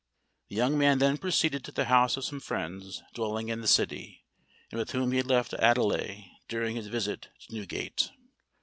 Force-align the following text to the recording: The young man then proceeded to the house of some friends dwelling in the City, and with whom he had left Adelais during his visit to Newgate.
The 0.49 0.55
young 0.55 0.79
man 0.79 0.97
then 0.97 1.19
proceeded 1.19 1.63
to 1.63 1.71
the 1.71 1.85
house 1.85 2.17
of 2.17 2.25
some 2.25 2.39
friends 2.39 3.03
dwelling 3.13 3.49
in 3.49 3.61
the 3.61 3.67
City, 3.67 4.25
and 4.71 4.79
with 4.79 4.93
whom 4.93 5.11
he 5.11 5.17
had 5.17 5.27
left 5.27 5.53
Adelais 5.53 6.31
during 6.47 6.75
his 6.75 6.87
visit 6.87 7.29
to 7.41 7.53
Newgate. 7.53 8.09